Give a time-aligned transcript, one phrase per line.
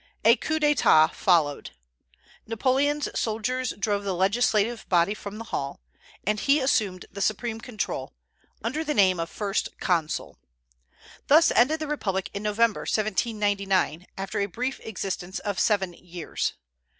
[0.25, 1.75] A coup d'état followed.
[2.47, 5.79] Napoleon's soldiers drove the legislative body from the hall,
[6.25, 8.11] and he assumed the supreme control,
[8.63, 10.39] under the name of First Consul.
[11.27, 16.53] Thus ended the Republic in November, 1799, after a brief existence of seven years.